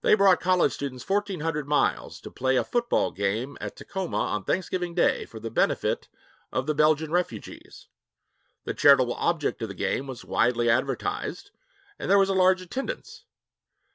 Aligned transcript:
They 0.00 0.14
brought 0.14 0.40
college 0.40 0.72
students 0.72 1.06
1400 1.06 1.68
miles 1.68 2.22
to 2.22 2.30
play 2.30 2.56
a 2.56 2.64
football 2.64 3.10
game 3.10 3.58
at 3.60 3.76
Tacoma 3.76 4.16
on 4.16 4.44
Thanksgiving 4.44 4.94
Day 4.94 5.26
for 5.26 5.38
the 5.38 5.50
benefit 5.50 6.08
of 6.50 6.66
the 6.66 6.74
Belgian 6.74 7.12
refugees. 7.12 7.88
The 8.64 8.72
charitable 8.72 9.12
object 9.12 9.60
of 9.60 9.68
the 9.68 9.74
game 9.74 10.06
was 10.06 10.24
widely 10.24 10.70
advertised 10.70 11.50
and 11.98 12.10
there 12.10 12.18
was 12.18 12.30
a 12.30 12.34
large 12.34 12.62
attendance. 12.62 13.26